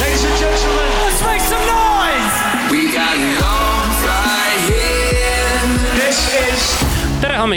Ladies 0.00 0.27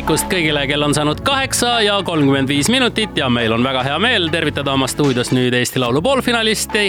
hommikust 0.02 0.32
kõigile, 0.32 0.64
kell 0.66 0.82
on 0.82 0.96
saanud 0.98 1.20
kaheksa 1.22 1.76
ja 1.86 2.00
kolmkümmend 2.02 2.50
viis 2.50 2.72
minutit 2.74 3.14
ja 3.20 3.28
meil 3.30 3.54
on 3.54 3.62
väga 3.62 3.84
hea 3.86 3.98
meel 4.02 4.32
tervitada 4.34 4.74
oma 4.74 4.88
stuudios 4.90 5.30
nüüd 5.30 5.54
Eesti 5.54 5.78
Laulu 5.78 6.02
poolfinalisti 6.02 6.88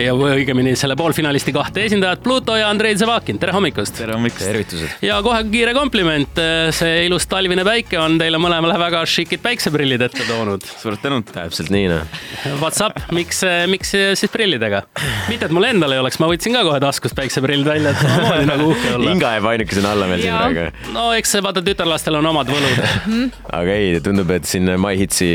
ja 0.00 0.14
õigemini 0.16 0.72
selle 0.78 0.96
poolfinalisti 0.96 1.52
kahte 1.52 1.82
esindajat, 1.84 2.22
Pluto 2.24 2.56
ja 2.56 2.70
Andrei 2.72 2.96
Zevakin, 2.96 3.36
tere 3.42 3.52
hommikust! 3.52 3.98
tere 3.98 4.16
hommikust! 4.16 4.46
tervitused! 4.46 4.94
ja 5.04 5.18
kohe 5.26 5.42
kiire 5.50 5.74
kompliment, 5.76 6.40
see 6.72 7.02
ilus 7.04 7.28
talvine 7.28 7.66
päike 7.68 7.98
on 8.00 8.16
teile 8.22 8.40
mõlemale 8.40 8.78
väga 8.80 9.04
šikid 9.12 9.44
päikseprillid 9.44 10.06
ette 10.08 10.24
toonud. 10.30 10.64
suured 10.80 11.04
tänud! 11.04 11.28
täpselt 11.34 11.68
nii 11.74 11.92
noh. 11.92 12.16
What's 12.62 12.80
up, 12.80 12.96
miks, 13.12 13.44
miks 13.68 13.92
siis 13.92 14.32
prillidega? 14.32 14.86
mitte, 15.28 15.50
et 15.50 15.52
mul 15.52 15.68
endal 15.68 15.98
ei 15.98 16.00
oleks, 16.00 16.16
ma 16.22 16.32
võtsin 16.32 16.56
ka 16.56 16.64
kohe 16.64 16.80
taskust 16.80 17.20
päikseprillid 17.20 17.68
välja, 17.68 17.92
et 17.92 18.00
samamoodi 18.00 18.48
nagu 18.54 18.72
uhke 18.72 18.96
olla. 18.96 19.12
Inga 19.12 19.36
jääb 19.36 19.52
ainukesena 19.52 19.92
alla 19.92 20.08
meil 20.08 20.24
siin 20.24 20.40
praegu. 20.40 20.96
no 20.96 21.06
eks 21.20 21.36
vaata 21.44 21.60
tütarlastel 21.68 22.22
on 22.22 22.32
omad 22.32 22.53
võlud 22.54 23.40
aga 23.60 23.80
ei, 23.80 23.98
tundub, 24.04 24.30
et 24.34 24.48
siin 24.48 24.70
MyHitsi 24.80 25.30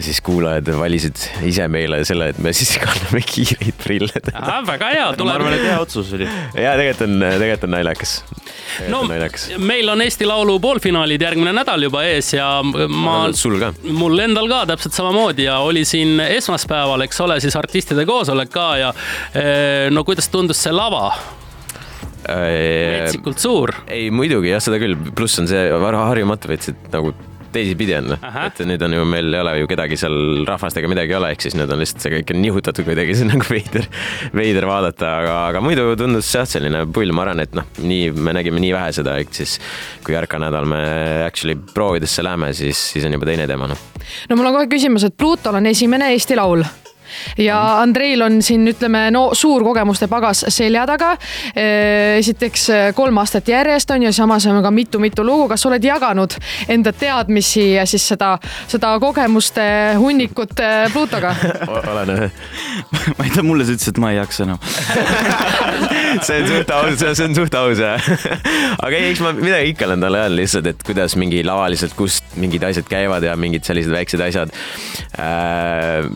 siis 0.00 0.20
kuulajad 0.24 0.70
valisid 0.78 1.16
ise 1.44 1.66
meile 1.68 2.00
selle, 2.08 2.30
et 2.32 2.38
me 2.42 2.52
siis 2.56 2.72
kanname 2.84 3.20
kiireid 3.26 3.76
prille. 3.82 4.22
väga 4.66 4.92
hea, 4.94 5.08
tuleb. 5.18 5.28
ma 5.28 5.34
arvan, 5.36 5.56
et 5.56 5.66
hea 5.66 5.80
otsus 5.82 6.14
oli. 6.16 6.28
ja 6.56 6.72
tegelikult 6.80 7.08
on, 7.08 7.26
tegelikult 7.42 7.66
on 7.68 7.74
naljakas. 7.76 8.14
no 8.88 9.02
naljakas. 9.10 9.48
meil 9.58 9.92
on 9.92 10.04
Eesti 10.04 10.28
Laulu 10.28 10.58
poolfinaalid 10.64 11.26
järgmine 11.26 11.52
nädal 11.56 11.88
juba 11.88 12.06
ees 12.08 12.32
ja 12.34 12.48
ma. 12.62 13.18
sul 13.36 13.58
ka? 13.60 13.72
mul 13.92 14.24
endal 14.24 14.48
ka 14.50 14.64
täpselt 14.72 14.96
samamoodi 14.96 15.48
ja 15.48 15.60
oli 15.66 15.84
siin 15.88 16.20
esmaspäeval, 16.24 17.04
eks 17.08 17.20
ole, 17.20 17.40
siis 17.44 17.56
artistide 17.60 18.06
koosolek 18.08 18.52
ka 18.52 18.66
ja 18.80 18.90
eh, 19.36 19.92
no 19.92 20.04
kuidas 20.08 20.32
tundus 20.32 20.64
see 20.64 20.72
lava? 20.72 21.10
Metsikult 22.28 23.42
suur. 23.42 23.74
ei, 23.86 24.10
muidugi 24.14 24.52
jah, 24.52 24.62
seda 24.62 24.80
küll, 24.82 24.96
pluss 25.16 25.42
on 25.42 25.50
see 25.50 25.68
harjumatu 25.72 26.50
veits, 26.52 26.72
et 26.72 26.90
nagu 26.94 27.14
teisipidi 27.52 27.94
on, 27.98 28.14
et 28.16 28.60
nüüd 28.66 28.82
on 28.86 28.94
ju, 28.96 29.04
meil 29.08 29.34
ei 29.34 29.40
ole 29.42 29.54
ju 29.60 29.68
kedagi 29.70 29.98
seal 30.00 30.14
rahvast 30.48 30.78
ega 30.80 30.90
midagi 30.90 31.14
ei 31.14 31.18
ole, 31.18 31.32
ehk 31.34 31.44
siis 31.44 31.56
nüüd 31.58 31.72
on 31.72 31.82
lihtsalt 31.82 32.04
see 32.04 32.12
kõik 32.14 32.32
on 32.34 32.40
nihutatud 32.44 32.86
kuidagi, 32.86 33.16
see 33.18 33.26
on 33.26 33.34
nagu 33.34 33.48
veider, 33.48 33.88
veider 34.36 34.68
vaadata, 34.68 35.10
aga, 35.22 35.34
aga 35.50 35.64
muidu 35.64 35.86
tundus 36.00 36.30
jah, 36.32 36.48
selline 36.48 36.84
pull, 36.94 37.12
ma 37.16 37.26
arvan, 37.26 37.42
et 37.44 37.56
noh, 37.58 37.68
nii 37.82 38.12
me 38.16 38.36
nägime 38.38 38.62
nii 38.62 38.72
vähe 38.76 38.94
seda, 38.96 39.18
ehk 39.22 39.34
siis 39.36 39.58
kui 40.06 40.16
järgmine 40.16 40.48
nädal 40.48 40.68
me 40.68 40.82
actually 41.26 41.58
proovidesse 41.74 42.24
läheme, 42.24 42.52
siis, 42.56 42.80
siis 42.94 43.08
on 43.08 43.18
juba 43.18 43.28
teine 43.28 43.48
teema 43.50 43.68
noh. 43.70 43.88
no 44.30 44.38
mul 44.38 44.48
on 44.48 44.60
kohe 44.60 44.70
küsimus, 44.72 45.06
et 45.08 45.18
Plutol 45.18 45.60
on 45.60 45.68
esimene 45.70 46.12
Eesti 46.16 46.38
Laul 46.40 46.64
ja 47.38 47.58
Andreil 47.80 48.22
on 48.22 48.40
siin, 48.42 48.66
ütleme, 48.68 49.06
no 49.14 49.30
suur 49.38 49.64
kogemuste 49.64 50.08
pagas 50.08 50.44
selja 50.48 50.86
taga. 50.86 51.16
esiteks 51.54 52.68
kolm 52.94 53.18
aastat 53.18 53.48
järjest 53.48 53.90
on 53.90 54.02
ju, 54.06 54.12
samas 54.12 54.46
on 54.46 54.62
ka 54.62 54.70
mitu-mitu 54.70 55.24
lugu. 55.26 55.48
kas 55.48 55.66
oled 55.66 55.84
jaganud 55.84 56.34
enda 56.68 56.92
teadmisi 56.92 57.72
ja 57.74 57.86
siis 57.86 58.06
seda, 58.08 58.36
seda 58.68 58.94
kogemuste 59.00 59.62
hunnikut 59.98 60.60
Plutoga? 60.92 61.34
olen. 61.92 62.30
ma 63.16 63.24
ei 63.24 63.30
tea, 63.32 63.42
mulle 63.46 63.66
sa 63.66 63.74
ütlesid, 63.74 63.94
et 63.94 64.00
ma 64.02 64.12
ei 64.12 64.18
jaksa 64.18 64.46
enam 64.46 64.60
see 66.26 66.38
on 66.42 66.48
suht 66.48 66.72
aus, 66.74 67.02
see 67.02 67.26
on 67.26 67.36
suht 67.36 67.56
aus 67.58 67.80
jah. 67.82 68.10
aga 68.78 68.98
ei, 68.98 69.10
eks 69.12 69.22
ma 69.24 69.32
midagi 69.36 69.72
ikka 69.74 69.88
olen 69.88 70.04
talle 70.04 70.22
öelnud 70.24 70.40
lihtsalt, 70.42 70.68
et 70.72 70.84
kuidas 70.86 71.16
mingi 71.20 71.42
lavaliselt, 71.46 71.94
kust 71.98 72.36
mingid 72.40 72.64
asjad 72.68 72.88
käivad 72.90 73.24
ja 73.26 73.36
mingid 73.40 73.66
sellised 73.68 73.92
väiksed 73.94 74.24
asjad 74.24 74.52
äh, 75.20 76.06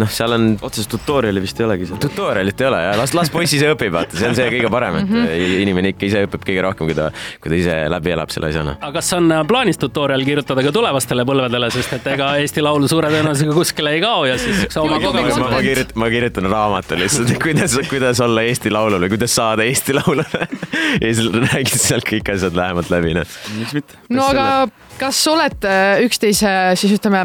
noh, 0.00 0.10
seal 0.12 0.34
on. 0.36 0.46
otsest 0.62 0.90
tutorial'i 0.92 1.42
vist 1.42 1.60
ei 1.60 1.66
olegi 1.66 1.88
seal. 1.90 2.00
tutorial'it 2.02 2.60
ei 2.62 2.68
ole 2.68 2.80
ja 2.84 2.94
las, 2.98 3.14
las 3.16 3.30
poiss 3.32 3.56
ise 3.56 3.70
õpib, 3.74 3.92
vaata, 3.94 4.18
see 4.18 4.30
on 4.30 4.36
see 4.38 4.48
kõige 4.56 4.70
parem, 4.72 4.98
et 5.00 5.08
mm 5.08 5.16
-hmm. 5.26 5.62
inimene 5.64 5.92
ikka 5.94 6.06
ise 6.08 6.24
õpib 6.26 6.46
kõige 6.48 6.64
rohkem, 6.66 6.90
kui 6.90 6.96
ta, 6.98 7.08
kui 7.42 7.52
ta 7.52 7.58
ise 7.58 7.76
läbi 7.92 8.14
elab 8.14 8.32
selle 8.34 8.50
asjana. 8.52 8.76
aga 8.80 8.92
kas 8.98 9.12
on 9.18 9.30
äh, 9.32 9.44
plaanis 9.48 9.80
tutorial 9.82 10.24
kirjutada 10.24 10.64
ka 10.66 10.72
tulevastele 10.72 11.26
põlvedele, 11.28 11.70
sest 11.74 11.96
et 11.98 12.06
ega 12.14 12.30
Eesti 12.42 12.64
Laul 12.64 12.86
suure 12.90 13.10
tõenäosusega 13.12 13.56
kuskile 13.56 13.94
ei 13.96 14.00
kao 14.04 14.24
ja 14.28 14.38
siis 14.38 14.64
üks 14.66 14.78
oma 14.80 15.00
kogemus. 15.00 15.38
ma, 15.38 15.50
ma 15.56 15.62
kirjutan, 15.62 15.98
ma 16.04 16.10
kirjutan 16.12 16.50
raamatu 16.52 16.98
lihtsalt, 17.00 17.34
kuidas, 17.46 17.78
kuidas 17.90 18.20
olla 18.20 18.46
Eesti 18.48 18.70
Laulul 18.70 19.06
või 19.06 19.14
kuidas 19.16 19.34
saada 19.34 19.66
Eesti 19.66 19.96
Laulule 19.98 20.46
ja 21.02 21.12
siis 21.12 21.26
räägid 21.32 21.78
seal 21.78 22.04
kõik 22.06 22.34
asjad 22.34 22.56
lähemalt 22.56 22.90
läbi, 22.92 23.14
noh. 23.18 23.36
miks 23.58 23.76
mitte. 23.80 24.00
no 24.10 24.28
aga 24.32 24.46
kas 25.02 25.18
olete 25.26 25.74
üksteise 26.06 26.52
siis 26.78 26.94
ütleme 26.94 27.24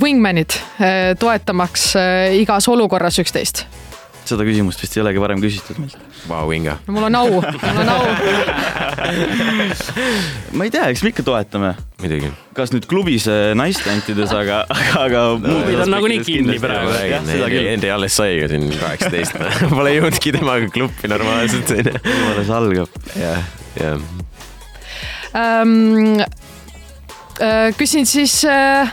wingman'id 0.00 0.58
toetamaks 1.22 1.92
igas 2.40 2.66
olukorras 2.72 3.20
üksteist? 3.22 3.66
seda 4.22 4.44
küsimust 4.46 4.82
vist 4.82 4.94
ei 4.96 5.02
olegi 5.02 5.20
varem 5.22 5.40
küsitud 5.42 5.78
meilt. 5.82 5.96
Vau, 6.30 6.46
Inga. 6.54 6.76
no 6.86 6.94
mul 6.94 7.08
on 7.08 7.16
au, 7.18 7.40
mul 7.42 7.80
on 7.82 7.88
au 7.90 8.02
ma 10.56 10.66
ei 10.66 10.70
tea, 10.72 10.84
eks 10.92 11.02
me 11.02 11.10
ikka 11.10 11.24
toetame. 11.26 11.72
muidugi. 12.02 12.30
kas 12.54 12.70
nüüd 12.74 12.86
klubis 12.90 13.26
naisstantides, 13.58 14.30
aga, 14.36 14.62
aga, 14.70 14.92
aga 15.06 15.22
klubid 15.42 15.82
on 15.82 15.90
nagunii 15.96 16.20
kinni 16.26 16.58
praegu. 16.62 16.94
Henri 17.72 17.90
alles 17.94 18.14
sai 18.18 18.38
ka 18.42 18.50
siin 18.52 18.68
kaheksateist 18.76 19.34
Pole 19.72 19.96
jõudnudki 19.96 20.34
temaga 20.38 20.70
klubi 20.74 21.10
normaalselt 21.10 21.74
alles 21.74 22.54
algab. 22.60 23.02
jah, 23.18 23.42
jah. 23.80 23.98
Küsin 27.78 28.04
siis 28.06 28.44
äh, 28.44 28.88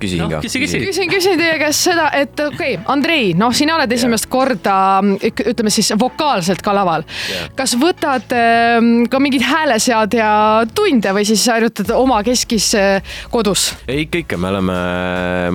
küsi 0.00 0.18
Inga 0.20 0.38
no,. 0.38 0.42
küsi, 0.44 0.60
küsi. 0.62 0.80
küsin, 0.84 1.10
küsin 1.10 1.40
teie 1.40 1.56
käest 1.60 1.86
seda, 1.88 2.08
et 2.16 2.34
okei 2.40 2.76
okay,, 2.76 2.84
Andrei, 2.92 3.32
noh, 3.38 3.52
sina 3.56 3.76
oled 3.76 3.92
esimest 3.92 4.28
korda 4.32 4.76
ütleme 5.20 5.72
siis 5.72 5.92
vokaalselt 5.98 6.62
ka 6.64 6.74
laval 6.76 7.04
yeah.. 7.30 7.48
kas 7.58 7.76
võtad 7.80 8.32
äh, 8.36 8.78
ka 9.10 9.20
mingeid 9.22 9.46
hääleseadja 9.46 10.28
tunde 10.76 11.14
või 11.16 11.26
siis 11.28 11.44
harjutad 11.50 11.92
omakeskis 11.96 12.68
äh, 12.78 13.16
kodus? 13.32 13.68
ikka, 13.88 14.22
ikka, 14.24 14.40
me 14.40 14.50
oleme, 14.52 14.78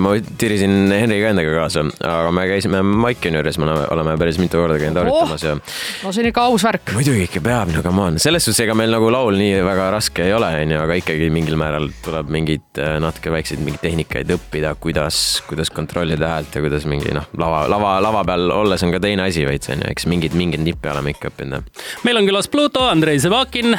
ma 0.02 0.14
tirisin 0.40 0.92
Henriga 0.92 1.32
endaga 1.32 1.54
kaasa, 1.60 1.86
aga 2.00 2.32
me 2.34 2.46
käisime 2.50 2.82
Maiconi 2.82 3.40
juures, 3.40 3.60
me 3.60 3.68
oleme, 3.68 3.86
oleme 3.96 4.16
päris 4.20 4.40
mitu 4.42 4.60
korda 4.60 4.78
käinud 4.80 5.02
harjutamas 5.02 5.46
oh, 5.46 5.52
ja. 5.52 5.56
no 6.02 6.14
see 6.14 6.24
on 6.24 6.30
ikka 6.32 6.46
aus 6.50 6.66
värk. 6.66 6.94
muidugi 6.96 7.26
ikka 7.28 7.44
peab, 7.44 7.72
no 7.74 7.84
come 7.84 8.06
on, 8.06 8.20
selles 8.22 8.46
suhtes, 8.46 8.62
ega 8.66 8.76
meil 8.78 8.92
nagu 8.94 9.10
laul 9.12 9.38
nii 9.38 9.62
väga 9.66 9.90
raske 9.94 10.26
ei 10.26 10.34
ole, 10.36 10.50
onju, 10.64 10.80
aga 10.84 10.98
ikkagi 11.02 11.30
mingil 11.34 11.58
määral 11.60 11.90
tuleb 12.04 12.32
mingeid 12.32 12.82
natuke 13.02 13.32
väikseid 13.34 13.62
mingeid 13.64 13.82
tehnikaid 13.82 14.31
õppida, 14.36 14.74
kuidas, 14.80 15.42
kuidas 15.48 15.70
kontrollida 15.74 16.34
häält 16.34 16.54
ja 16.56 16.62
kuidas 16.64 16.86
mingi 16.88 17.14
noh, 17.14 17.28
lava, 17.38 17.64
lava, 17.70 17.94
lava 18.04 18.24
peal 18.28 18.52
olles 18.54 18.82
on 18.86 18.94
ka 18.94 19.00
teine 19.02 19.26
asi 19.26 19.46
veits 19.48 19.72
onju, 19.72 19.88
eks 19.92 20.08
mingeid, 20.10 20.36
mingeid 20.38 20.64
nippe 20.64 20.90
oleme 20.92 21.14
ikka 21.14 21.32
õppinud. 21.32 21.72
meil 22.06 22.20
on 22.20 22.28
külas 22.28 22.50
Pluto, 22.52 22.86
Andrei 22.88 23.20
Zevakin 23.22 23.76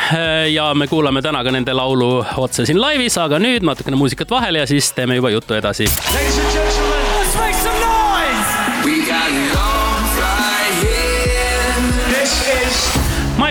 ja 0.53 0.71
me 0.77 0.87
kuulame 0.91 1.21
täna 1.25 1.43
ka 1.43 1.53
nende 1.53 1.75
laulu 1.77 2.11
otse 2.43 2.67
siin 2.69 2.81
laivis, 2.81 3.17
aga 3.21 3.41
nüüd 3.43 3.65
natukene 3.67 3.99
muusikat 3.99 4.31
vahele 4.33 4.63
ja 4.63 4.69
siis 4.69 4.91
teeme 4.95 5.19
juba 5.19 5.33
juttu 5.33 5.57
edasi. 5.59 5.89
Ladies 6.13 6.39
and 6.39 6.53
gentlemen, 6.53 7.02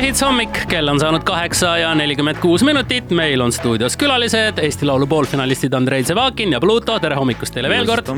MyHits 0.03 0.23
hommik, 0.25 0.57
kell 0.67 0.91
on 0.91 0.99
saanud 0.99 1.23
kaheksa 1.23 1.77
ja 1.79 1.93
nelikümmend 1.95 2.41
kuus 2.43 2.65
minutit. 2.67 3.11
meil 3.15 3.41
on 3.41 3.53
stuudios 3.53 3.95
külalised, 3.97 4.59
Eesti 4.59 4.87
Laulu 4.87 5.07
poolfinalistid 5.07 5.73
Andrei 5.79 6.03
Zevakin 6.03 6.53
ja 6.53 6.61
Pluto. 6.61 6.97
tere 6.99 7.15
hommikust 7.15 7.55
teile 7.55 7.69
veel 7.71 7.87
kord. 7.87 8.09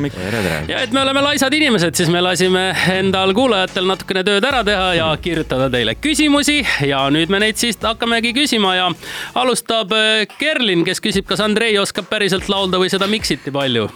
ja 0.69 0.79
et 0.81 0.93
me 0.97 1.03
oleme 1.03 1.21
laisad 1.21 1.53
inimesed, 1.53 1.95
siis 1.95 2.09
me 2.09 2.23
lasime 2.25 2.63
endal 2.95 3.35
kuulajatel 3.37 3.85
natukene 3.85 4.23
tööd 4.25 4.47
ära 4.49 4.65
teha 4.65 4.95
ja 4.95 5.11
kirjutada 5.21 5.69
teile 5.71 5.95
küsimusi 5.95 6.63
ja 6.89 7.03
nüüd 7.11 7.29
me 7.29 7.43
neid 7.45 7.61
siis 7.61 7.77
hakkamegi 7.83 8.33
küsima 8.33 8.73
ja 8.79 8.89
alustab 9.35 9.93
äh, 9.93 10.25
Kerlin, 10.39 10.87
kes 10.89 11.05
küsib, 11.05 11.29
kas 11.29 11.45
Andrei 11.45 11.77
oskab 11.79 12.09
päriselt 12.09 12.49
laulda 12.49 12.81
või 12.81 12.89
seda 12.89 13.11
miksiti 13.13 13.53
palju 13.53 13.91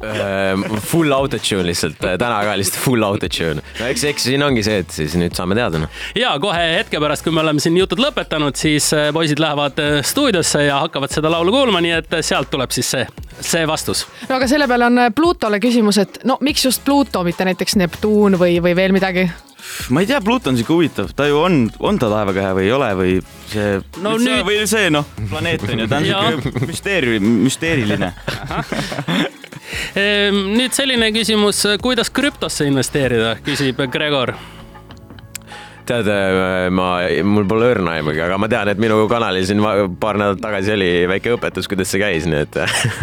Full 0.00 1.12
autotune 1.14 1.64
lihtsalt, 1.68 1.98
täna 2.00 2.40
ka 2.46 2.56
lihtsalt 2.58 2.80
full 2.82 3.04
autotune. 3.06 3.62
no 3.80 3.86
eks, 3.90 4.04
eks 4.10 4.26
siin 4.28 4.42
ongi 4.46 4.64
see, 4.66 4.82
et 4.84 4.94
siis 4.94 5.16
nüüd 5.20 5.36
saame 5.36 5.56
teada 5.58 5.80
noh. 5.82 6.02
ja 6.18 6.34
kohe 6.42 6.62
hetke 6.78 7.00
pärast, 7.02 7.24
kui 7.24 7.34
me 7.34 7.42
oleme 7.44 7.62
siin 7.62 7.76
jutud 7.78 8.02
lõpetanud, 8.02 8.58
siis 8.58 8.90
äh, 8.96 9.10
poisid 9.14 9.42
lähevad 9.42 9.80
äh, 9.82 9.98
stuudiosse 10.06 10.64
ja 10.66 10.80
hakkavad 10.84 11.14
seda 11.14 11.32
laulu 11.32 11.54
kuulma, 11.54 11.82
nii 11.84 11.96
et 12.00 12.18
äh, 12.18 12.24
sealt 12.26 12.50
tuleb 12.52 12.74
siis 12.74 12.90
see, 12.96 13.06
see 13.40 13.64
vastus. 13.68 14.04
no 14.28 14.38
aga 14.38 14.50
selle 14.50 14.68
peale 14.70 14.90
on 14.90 15.06
Plutole 15.14 15.60
küsimus, 15.62 16.00
et 16.02 16.22
no 16.28 16.38
miks 16.44 16.64
just 16.68 16.84
Pluto, 16.84 17.24
mitte 17.26 17.46
näiteks 17.46 17.78
Neptuun 17.80 18.38
või, 18.40 18.60
või 18.64 18.76
veel 18.76 18.96
midagi? 18.96 19.28
Ma 19.90 20.02
ei 20.02 20.08
tea, 20.08 20.20
Pluto 20.24 20.50
on 20.52 20.58
siuke 20.58 20.72
huvitav, 20.74 21.12
ta 21.16 21.26
ju 21.28 21.38
on, 21.40 21.60
on 21.80 21.98
ta 22.00 22.10
taevakehe 22.12 22.54
või 22.58 22.66
ei 22.66 22.74
ole 22.76 22.90
või 22.98 23.14
see 23.50 23.78
no, 24.04 24.16
nüüd... 24.20 24.42
või 24.46 24.58
see 24.70 24.90
noh, 24.92 25.08
planeet 25.30 25.64
on 25.68 25.84
ju, 25.84 25.88
ta 25.90 26.00
on 26.00 26.08
siuke 26.42 26.68
müsteerium, 26.72 27.30
müsteeriline. 27.46 28.12
Ehm, 29.98 30.52
nüüd 30.54 30.74
selline 30.76 31.08
küsimus, 31.14 31.62
kuidas 31.82 32.10
krüptosse 32.14 32.66
investeerida, 32.68 33.32
küsib 33.46 33.80
Gregor 33.90 34.34
tead, 35.88 36.08
ma, 36.74 36.88
mul 37.26 37.46
pole 37.48 37.68
õrna 37.74 37.96
aimugi, 37.98 38.20
aga 38.24 38.38
ma 38.40 38.48
tean, 38.50 38.70
et 38.72 38.80
minu 38.80 38.98
kanalil 39.10 39.46
siin 39.48 39.62
paar 40.00 40.18
nädalat 40.20 40.42
tagasi 40.42 40.74
oli 40.74 40.90
väike 41.10 41.34
õpetus, 41.36 41.68
kuidas 41.70 41.92
see 41.92 42.02
käis, 42.02 42.28
nii 42.30 42.42
et 42.44 42.58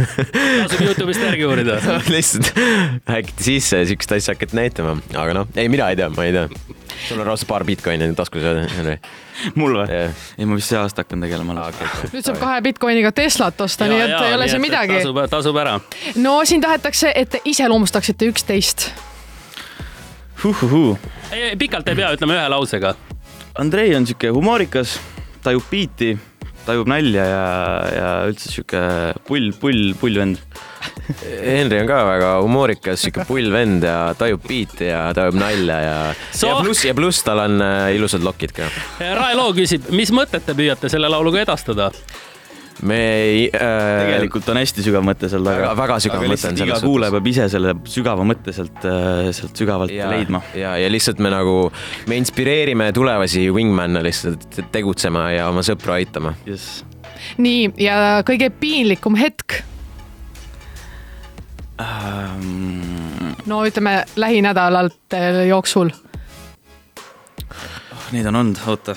tasub 0.63 0.83
Youtube'ist 0.85 1.23
järgi 1.23 1.47
uurida. 1.47 1.79
lihtsalt 2.13 2.51
häkiti 3.09 3.47
sisse 3.47 3.81
ja 3.83 3.89
siukest 3.89 4.15
asja 4.17 4.35
hakati 4.35 4.57
näitama, 4.57 4.97
aga 5.13 5.35
noh, 5.41 5.51
ei, 5.55 5.69
mina 5.71 5.91
ei 5.91 5.99
tea, 5.99 6.09
ma 6.13 6.27
ei 6.27 6.35
tea. 6.35 6.47
sul 7.07 7.21
on 7.21 7.29
raudselt 7.29 7.49
paar 7.49 7.65
Bitcoini 7.67 8.11
taskus, 8.17 8.43
Henri. 8.75 8.97
mul 9.55 9.77
või 9.79 9.87
Jah.? 9.87 10.25
ei, 10.37 10.49
ma 10.49 10.57
vist 10.59 10.73
see 10.73 10.79
aasta 10.79 11.05
hakkan 11.05 11.23
tegelema 11.23 11.55
alles 11.55 11.79
okay.. 11.79 12.11
nüüd 12.13 12.27
saab 12.27 12.41
kahe 12.41 12.59
Bitcoiniga 12.65 13.13
Teslat 13.15 13.61
osta, 13.61 13.87
nii 13.89 14.03
et 14.07 14.17
ei 14.17 14.35
ole 14.37 14.49
siin 14.51 14.61
midagi. 14.63 14.99
tasub, 14.99 15.23
tasub 15.31 15.61
ära. 15.61 15.79
no 16.21 16.35
siin 16.45 16.61
tahetakse, 16.61 17.13
et 17.15 17.33
te 17.37 17.45
iseloomustaksite 17.53 18.29
üksteist. 18.33 18.91
Huhuhuu. 20.43 20.97
Pikalt 21.59 21.87
ei 21.91 21.95
pea, 21.99 22.11
ütleme 22.15 22.35
ühe 22.37 22.49
lausega. 22.51 22.95
Andrei 23.59 23.93
on 23.97 24.05
sihuke 24.07 24.31
humoorikas, 24.35 24.97
tajub 25.43 25.65
biiti, 25.71 26.13
tajub 26.65 26.87
nalja 26.91 27.23
ja, 27.27 27.45
ja 27.95 28.09
üldse 28.31 28.51
sihuke 28.51 28.81
pull, 29.27 29.51
pull, 29.59 29.91
pull 29.99 30.19
vend. 30.21 30.39
Henri 31.41 31.81
on 31.81 31.89
ka 31.89 31.99
väga 32.07 32.29
humoorikas, 32.45 33.01
sihuke 33.03 33.25
pull 33.27 33.51
vend 33.53 33.83
ja 33.87 33.97
tajub 34.17 34.43
biiti 34.47 34.87
ja 34.89 35.03
tajub 35.17 35.37
nalja 35.39 35.79
ja 35.83 35.95
So- 36.31 36.47
ja 36.53 36.59
pluss 36.63 36.85
ja 36.87 36.95
pluss 36.97 37.23
tal 37.27 37.43
on 37.43 37.59
äh, 37.65 37.91
ilusad 37.97 38.23
lokid 38.25 38.55
ka. 38.55 38.69
Rae 39.01 39.35
Loo 39.37 39.51
küsib, 39.57 39.89
mis 39.95 40.13
mõtet 40.15 40.45
te 40.47 40.55
püüate 40.57 40.89
selle 40.91 41.11
lauluga 41.11 41.43
edastada? 41.43 41.91
Me 42.87 42.99
ei 43.21 43.41
äh, 43.53 44.03
tegelikult 44.05 44.49
on 44.53 44.59
hästi 44.61 44.85
sügav 44.85 45.05
mõte 45.05 45.29
seal 45.31 45.45
taga 45.45 45.63
Väga-. 45.67 45.79
väga 45.81 45.97
sügav 46.05 46.25
mõte 46.25 46.49
on 46.49 46.59
iga 46.59 46.65
selles 46.65 46.85
kuulaja 46.85 47.11
suhtes. 47.11 47.17
peab 47.17 47.31
ise 47.33 47.49
selle 47.53 47.73
sügava 47.95 48.27
mõtte 48.27 48.55
sealt, 48.55 48.87
sealt 49.37 49.63
sügavalt 49.63 49.95
ja, 49.95 50.11
leidma. 50.11 50.43
ja, 50.57 50.75
ja 50.81 50.91
lihtsalt 50.91 51.21
me 51.23 51.33
nagu, 51.33 51.57
me 52.09 52.21
inspireerime 52.21 52.91
tulevasi 52.95 53.47
wingman'e 53.53 54.05
lihtsalt 54.05 54.61
tegutsema 54.73 55.29
ja 55.35 55.49
oma 55.51 55.65
sõpru 55.65 55.97
aitama. 55.97 56.35
jess. 56.49 56.85
nii, 57.41 57.73
ja 57.81 58.21
kõige 58.27 58.49
piinlikum 58.61 59.19
hetk, 59.19 59.61
Ähm, 61.81 63.33
no 63.45 63.65
ütleme 63.65 64.03
lähinädalate 64.15 65.47
jooksul. 65.47 65.89
Neid 68.11 68.27
on 68.27 68.35
olnud, 68.35 68.59
oota. 68.67 68.93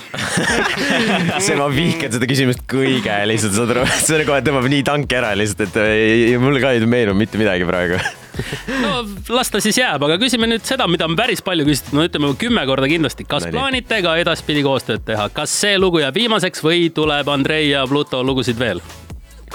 see, 1.45 1.55
ma 1.55 1.69
vihkan 1.71 2.11
seda 2.17 2.27
küsimust 2.27 2.65
kõige 2.71 3.15
lihtsalt, 3.31 3.55
saad 3.55 3.71
aru, 3.77 3.85
see 4.09 4.27
kohe 4.27 4.43
tõmbab 4.43 4.67
nii 4.73 4.83
tanki 4.87 5.19
ära 5.21 5.31
lihtsalt, 5.39 5.69
et 5.69 5.79
ei, 5.85 6.17
ei, 6.33 6.39
mul 6.43 6.59
ka 6.63 6.73
ei 6.75 6.83
meenu 6.83 7.15
mitte 7.19 7.39
midagi 7.39 7.69
praegu. 7.69 8.01
no 8.83 8.97
las 9.37 9.53
ta 9.55 9.63
siis 9.63 9.79
jääb, 9.79 10.03
aga 10.03 10.19
küsime 10.19 10.49
nüüd 10.51 10.67
seda, 10.67 10.89
mida 10.91 11.07
on 11.07 11.15
päris 11.19 11.45
palju 11.47 11.67
küsitud, 11.69 11.95
no 11.95 12.09
ütleme 12.09 12.33
kümme 12.41 12.65
korda 12.67 12.91
kindlasti, 12.91 13.27
kas 13.29 13.47
No 13.47 13.55
plaanite 13.55 14.01
ka 14.03 14.17
edaspidi 14.19 14.65
koostööd 14.67 15.07
teha, 15.07 15.29
kas 15.37 15.55
see 15.63 15.79
lugu 15.79 16.03
jääb 16.03 16.19
viimaseks 16.19 16.65
või 16.65 16.89
tuleb 16.95 17.31
Andrei 17.31 17.69
ja 17.71 17.87
Pluto 17.91 18.25
lugusid 18.27 18.59
veel? 18.59 18.83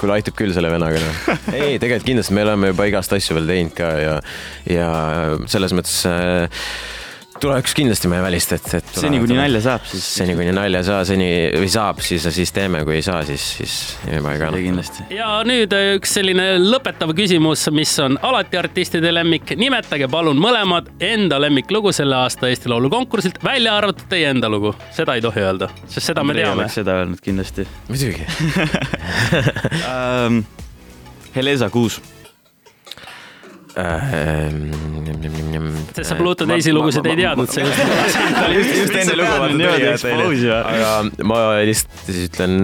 kuule, 0.00 0.14
aitab 0.16 0.32
küll 0.38 0.54
selle 0.56 0.70
vennaga 0.72 0.96
noh. 1.02 1.18
ei, 1.52 1.76
tegelikult 1.76 2.06
kindlasti 2.06 2.32
me 2.32 2.46
oleme 2.46 2.70
juba 2.70 2.86
igast 2.88 3.12
asju 3.12 3.36
veel 3.36 3.50
teinud 3.50 3.74
ka 3.76 3.90
ja, 4.00 4.14
ja 4.70 4.88
selles 5.50 5.74
mõttes 5.76 5.98
äh, 6.08 6.64
tulevikus 7.40 7.74
kindlasti 7.74 8.08
me 8.10 8.18
ei 8.18 8.22
välista, 8.22 8.58
et, 8.58 8.68
et. 8.78 8.92
seni, 9.00 9.20
kuni 9.22 9.36
nalja 9.38 9.62
saab, 9.64 9.86
siis. 9.90 10.06
seni, 10.20 10.34
kuni 10.38 10.52
nalja 10.54 10.82
saa, 10.86 11.00
seni 11.08 11.30
või 11.54 11.70
saab, 11.72 12.02
siis, 12.04 12.26
siis 12.34 12.52
teeme, 12.56 12.82
kui 12.86 12.98
ei 12.98 13.04
saa, 13.06 13.22
siis, 13.28 13.46
siis 13.58 13.74
juba 14.04 14.34
ei 14.34 14.38
ja 14.38 14.44
kanna. 14.44 14.62
kindlasti. 14.66 15.06
ja 15.16 15.30
nüüd 15.48 15.74
äh, 15.76 15.94
üks 15.98 16.14
selline 16.18 16.46
lõpetav 16.62 17.14
küsimus, 17.16 17.66
mis 17.74 17.94
on 18.04 18.18
alati 18.30 18.60
artistide 18.60 19.12
lemmik, 19.14 19.54
nimetage 19.60 20.08
palun 20.12 20.40
mõlemad 20.40 20.92
enda 21.10 21.40
lemmiklugu 21.42 21.94
selle 21.96 22.18
aasta 22.20 22.50
Eesti 22.50 22.72
Laulu 22.72 22.92
konkursilt, 22.92 23.42
välja 23.44 23.76
arvatud 23.80 24.08
teie 24.10 24.30
enda 24.34 24.50
lugu, 24.52 24.74
seda 24.96 25.16
ei 25.18 25.24
tohi 25.24 25.44
öelda, 25.44 25.70
sest 25.86 26.12
seda 26.12 26.24
me 26.26 26.36
teame. 26.38 26.68
seda 26.72 27.00
öelnud 27.02 27.24
kindlasti 27.24 27.68
muidugi. 27.88 28.26
ähm,. 29.90 30.42
Helesa 31.34 31.70
kuus. 31.70 32.00
Sest 35.94 36.08
sa 36.10 36.16
Pluto 36.18 36.46
teisi 36.48 36.72
lugusid 36.72 37.06
ei 37.10 37.16
teadnud, 37.20 37.50
see 37.52 37.64
just 37.64 37.78
just, 38.56 38.74
just 38.76 38.98
enne 39.02 39.16
lugu 39.18 39.32
vaata 39.42 39.56
tuli, 39.56 39.88
et 39.90 40.04
onju. 40.26 40.52
aga 40.58 40.92
ma 41.30 41.40
lihtsalt 41.68 42.04
siis 42.06 42.28
ütlen, 42.28 42.56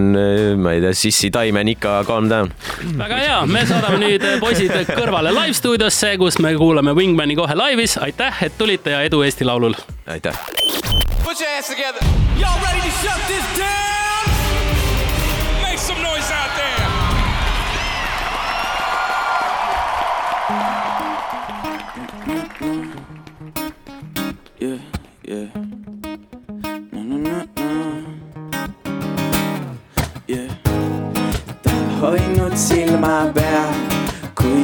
ma 0.61 0.75
ei 0.75 0.83
tea, 0.83 0.93
Sissi 0.97 1.31
Taimen 1.33 1.73
ikka 1.73 1.99
calm 2.07 2.29
down. 2.31 2.53
väga 2.99 3.19
hea, 3.21 3.41
me 3.51 3.65
saadame 3.69 4.01
nüüd 4.05 4.27
poisid 4.43 4.73
kõrvale 4.93 5.33
live 5.35 5.57
stuudiosse, 5.57 6.15
kus 6.21 6.39
me 6.43 6.55
kuulame 6.59 6.95
Wingmani 6.97 7.37
kohe 7.39 7.57
laivis. 7.57 7.97
aitäh, 8.01 8.43
et 8.47 8.57
tulite 8.57 8.95
ja 8.95 9.03
edu 9.07 9.23
Eesti 9.27 9.47
Laulul. 9.47 9.77
aitäh. 10.07 10.37
Put 11.23 11.41
your 11.41 11.49
hands 11.51 11.67
together. 11.67 12.01
Y'all 12.39 12.59
ready 12.63 12.81
to 12.81 12.91
shut 13.01 13.21
this 13.27 13.45
down? 13.59 13.96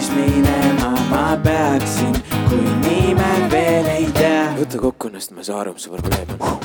Kuis 0.04 0.16
minema 0.16 0.90
ma 1.10 1.38
peaksin, 1.44 2.14
kui 2.50 2.64
nime 2.88 3.50
veel 3.52 3.86
ei 3.88 4.08
tea. 4.12 4.52
võta 4.58 4.80
kokku 4.82 5.08
ennast, 5.08 5.32
ma 5.32 5.40
ei 5.40 5.48
saa 5.48 5.62
aru, 5.62 5.74
mis 5.74 5.86
su 5.86 5.92
probleem 5.94 6.28
on. 6.40 6.58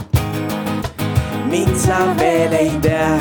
mind 1.50 1.76
sa 1.78 2.00
veel 2.18 2.52
ei 2.58 2.72
tea, 2.82 3.12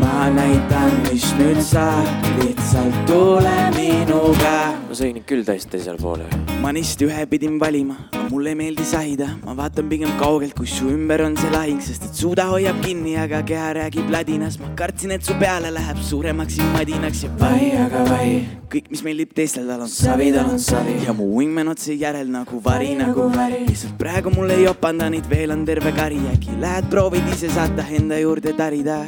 ma 0.00 0.28
näitan, 0.32 0.92
mis 1.08 1.26
nüüd 1.38 1.60
saab, 1.62 2.08
lihtsalt 2.40 2.96
tule 3.08 3.54
minuga. 3.76 4.54
ma 4.88 4.96
sõin 4.96 5.20
küll 5.26 5.44
täiesti 5.46 5.76
teisele 5.76 6.00
poole. 6.00 6.26
ma 6.62 6.72
neist 6.72 7.00
ühe 7.04 7.26
pidin 7.30 7.58
valima, 7.60 7.96
aga 8.12 8.24
mulle 8.30 8.54
ei 8.54 8.58
meeldi 8.58 8.86
sahida, 8.88 9.28
ma 9.44 9.54
vaatan 9.58 9.88
pigem 9.90 10.12
kaugelt, 10.20 10.54
kus 10.58 10.72
su 10.78 10.88
ümber 10.92 11.24
on 11.26 11.36
see 11.40 11.50
lahing, 11.52 11.80
sest 11.84 12.06
et 12.08 12.20
suuda 12.20 12.46
hoiab 12.50 12.80
kinni, 12.84 13.16
aga 13.20 13.42
keha 13.46 13.72
räägib 13.80 14.10
ladinas. 14.12 14.58
ma 14.60 14.70
kartsin, 14.78 15.12
et 15.16 15.26
su 15.26 15.36
peale 15.40 15.72
läheb 15.74 16.00
suuremaks 16.10 16.58
ja 16.58 16.70
madinaks 16.76 17.24
ja 17.26 17.32
vai, 17.42 17.72
aga 17.86 18.04
vai. 18.08 18.30
kõik, 18.72 18.88
mis 18.94 19.04
meeldib 19.06 19.34
teistel, 19.36 19.68
tal 19.70 19.84
on 19.86 19.92
savi, 19.92 20.30
tal 20.34 20.54
on 20.54 20.62
savi 20.62 20.96
ja 21.04 21.14
mu 21.16 21.28
wingman 21.36 21.68
otse 21.74 21.94
järel 21.98 22.32
nagu 22.32 22.62
vari, 22.64 22.94
nagu 22.98 23.28
vari. 23.34 23.64
lihtsalt 23.68 23.98
praegu 24.00 24.32
mul 24.34 24.50
ei 24.56 24.64
jopanda 24.64 25.10
neid, 25.12 25.28
veel 25.30 25.54
on 25.54 25.66
terve 25.68 25.94
kari, 25.96 26.22
äkki 26.32 26.58
lähed 26.64 26.90
proovid 26.90 27.28
ise 27.36 27.52
saata 27.52 27.86
enda 28.00 28.18
juurde 28.22 28.56
tarida. 28.56 29.04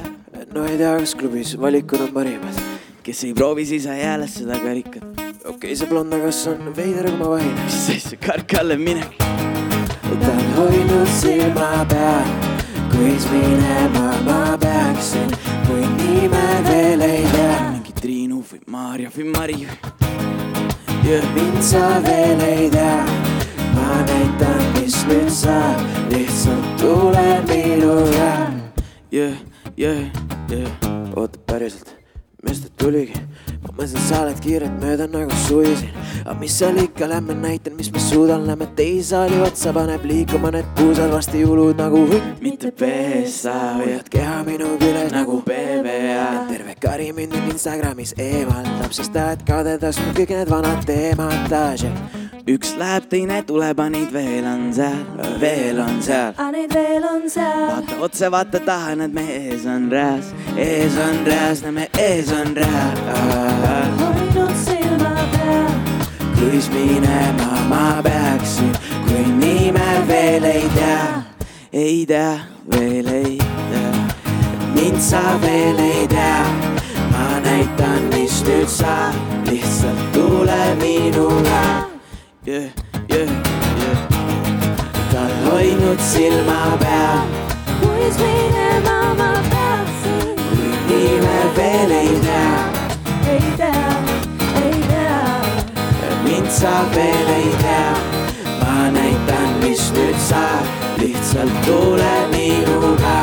No 0.57 0.65
ei 0.65 0.79
tea, 0.79 0.95
kas 1.01 1.15
klubis 1.15 1.53
valikud 1.61 2.01
on 2.01 2.13
parimad. 2.15 2.61
kes 3.05 3.25
ei 3.25 3.35
proovi, 3.35 3.67
siis 3.67 3.87
ei 3.87 4.03
hääle 4.03 4.27
seda 4.29 4.57
karikat. 4.59 5.05
okei 5.05 5.51
okay,, 5.53 5.77
see 5.77 5.89
blondakas 5.89 6.39
on 6.49 6.71
veider, 6.77 7.11
kui 7.11 7.19
ma 7.19 7.29
vahin. 7.35 7.53
mis 7.65 7.81
asja, 7.97 8.19
karka 8.27 8.61
alla 8.63 8.79
mine. 8.81 9.05
ta 9.21 10.33
on 10.33 10.47
hoidnud 10.57 11.11
silma 11.21 11.85
peal, 11.91 12.31
kuis 12.95 13.27
minema 13.33 14.07
ma 14.25 14.57
peaksin, 14.61 15.35
kui 15.67 15.83
nime 15.99 16.47
veel 16.69 17.05
ei 17.05 17.27
tea. 17.35 17.59
mingi 17.75 17.97
Triinu 18.01 18.41
või 18.53 18.63
Maarja 18.73 19.13
või 19.17 19.27
Mari. 19.35 19.59
mind 21.35 21.61
sa 21.63 22.01
veel 22.07 22.41
ei 22.47 22.71
tea, 22.71 23.05
ma 23.75 24.01
näitan, 24.09 24.65
mis 24.79 25.03
nüüd 25.11 25.29
saab, 25.43 25.85
lihtsalt 26.15 26.73
tule 26.81 27.29
minuga. 27.45 28.33
jah, 29.13 29.37
jah, 29.77 30.36
jah, 30.51 30.71
oota 31.17 31.39
päriselt, 31.47 31.91
mis 32.47 32.61
ta 32.61 32.69
tuligi? 32.79 33.21
Ma 33.67 33.75
mõtlesin, 33.81 34.07
sa 34.07 34.23
oled 34.23 34.41
kiirelt 34.45 34.79
mööda 34.83 35.11
nagu 35.11 35.43
suvisin, 35.49 35.91
aga 36.23 36.39
mis 36.41 36.59
seal 36.59 36.79
ikka, 36.85 37.11
lähme 37.11 37.35
näitan, 37.43 37.75
mis 37.79 37.91
ma 37.91 38.03
suudan, 38.03 38.47
lähme 38.47 38.71
teise 38.79 39.17
saali 39.17 39.43
otsa, 39.43 39.75
paneb 39.75 40.05
liikuma 40.07 40.51
need 40.55 40.67
puusad, 40.79 41.11
varsti 41.11 41.43
julud 41.43 41.79
nagu 41.79 42.07
hunt. 42.11 42.43
mitte 42.43 42.71
PSA 42.71 43.59
hoiad 43.81 43.97
hoiad 43.97 44.09
keha 44.11 44.45
minu 44.45 44.77
küljes 44.79 45.13
nagu 45.13 45.43
PVA. 45.43 46.47
terve 46.49 46.75
kari 46.81 47.13
mind 47.13 47.33
nüüd 47.33 47.51
Instagramis 47.53 48.15
eemaldab, 48.19 48.93
sest 48.93 49.13
tahad 49.13 49.43
kadedas 49.47 49.99
mul 50.03 50.15
kõik 50.17 50.35
need 50.35 50.51
vanad 50.51 50.85
teemad 50.87 51.49
taas 51.51 51.83
ja 51.87 51.93
üks 52.47 52.77
läheb, 52.79 53.09
teine 53.11 53.43
tuleb, 53.47 53.81
aga 53.81 53.89
neid 53.91 54.13
veel 54.13 54.47
on 54.47 54.69
seal, 54.77 55.03
veel 55.41 55.81
on 55.81 56.01
seal. 56.03 56.33
aga 56.37 56.51
neid 56.55 56.75
veel 56.75 57.09
on 57.09 57.29
seal. 57.31 57.67
vaata 57.73 58.01
otse, 58.09 58.31
vaata 58.31 58.63
taha, 58.67 58.95
näed 59.03 59.17
me 59.17 59.27
ees 59.41 59.67
on 59.67 59.91
rääs, 59.93 60.33
ees 60.57 60.99
on 61.09 61.23
rääs, 61.27 61.63
näeme 61.67 61.89
ees 61.99 62.33
on 62.33 62.57
rääs. 62.57 63.56
Hoidnud 64.01 64.55
silma 64.65 65.15
peal, 65.33 65.71
kuis 66.39 66.71
minema 66.71 67.51
ma 67.69 68.03
peaksin, 68.03 68.73
kui 69.07 69.25
nime 69.41 69.91
veel 70.09 70.45
ei 70.45 70.69
tea, 70.75 71.23
ei 71.73 72.07
tea, 72.07 72.39
veel 72.71 73.07
ei 73.07 73.39
tea. 73.39 73.93
mind 74.75 75.01
sa 75.01 75.23
veel 75.41 75.79
ei 75.79 76.07
tea, 76.09 76.45
ma 77.13 77.41
näitan, 77.45 78.03
mis 78.13 78.43
nüüd 78.45 78.69
saab, 78.69 79.15
lihtsalt 79.49 80.01
tule 80.13 80.75
minuga. 80.81 81.63
Yeah, 82.47 82.71
yeah, 83.11 83.31
yeah. 83.83 83.99
ta 85.13 85.21
on 85.21 85.33
hoidnud 85.51 86.01
silma 86.01 86.77
peal, 86.79 87.25
kuis 87.81 88.19
minema 88.21 88.99
ma 89.19 89.33
peaksin, 89.51 90.37
nime 90.89 91.39
veel 91.57 91.91
ei 91.91 92.15
tea, 92.23 92.76
sa 96.51 96.85
veel 96.95 97.29
ei 97.29 97.51
tea. 97.63 97.93
ma 98.61 98.91
näitan, 98.91 99.49
mis 99.63 99.93
nüüd 99.93 100.19
saab, 100.29 100.67
lihtsalt 100.99 101.53
tule 101.67 102.15
minuga. 102.31 103.19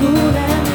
tule 0.00 0.73